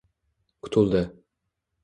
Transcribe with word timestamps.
Qutuldi 0.67 1.01